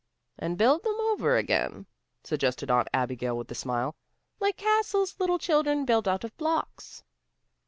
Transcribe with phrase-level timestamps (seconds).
[0.39, 1.85] "And to build them over again,"
[2.23, 3.95] suggested Aunt Abigail with a smile.
[4.39, 7.03] "Like castles little children build out of blocks."